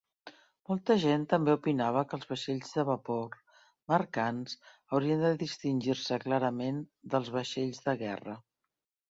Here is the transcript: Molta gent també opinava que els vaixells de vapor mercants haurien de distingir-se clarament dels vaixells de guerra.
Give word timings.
Molta 0.69 0.93
gent 1.01 1.25
també 1.33 1.51
opinava 1.57 2.01
que 2.13 2.17
els 2.17 2.25
vaixells 2.31 2.71
de 2.79 2.85
vapor 2.87 3.37
mercants 3.93 4.57
haurien 4.71 5.23
de 5.27 5.31
distingir-se 5.45 6.21
clarament 6.27 6.83
dels 7.15 7.31
vaixells 7.39 7.87
de 7.87 7.97
guerra. 8.03 8.37